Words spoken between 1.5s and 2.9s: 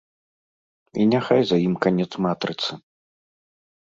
ім канец матрыцы.